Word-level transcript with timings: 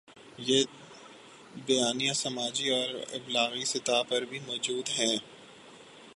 یہ 0.37 0.63
بیانیے 1.65 2.13
سماجی 2.13 2.69
اور 2.69 2.89
ابلاغی 3.13 3.65
سطح 3.65 4.01
پر 4.09 4.21
بھی 4.21 4.39
موجود 4.39 4.89
ہیں۔ 4.89 5.17